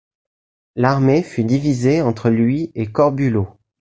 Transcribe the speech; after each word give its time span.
L'armée 0.75 1.21
fut 1.21 1.43
divisée 1.43 2.01
entre 2.01 2.31
lui 2.31 2.71
et 2.73 2.87
Corbulo. 2.91 3.59